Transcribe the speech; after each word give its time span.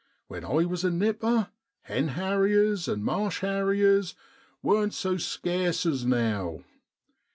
When 0.27 0.43
I 0.43 0.65
was 0.65 0.83
a 0.83 0.89
nipper, 0.89 1.49
hen 1.81 2.07
harriers 2.17 2.87
and 2.87 3.03
marsh 3.05 3.41
harriers 3.41 4.15
wasn't 4.63 4.95
so 4.95 5.17
scarce 5.17 5.85
as 5.85 6.07
now. 6.07 6.63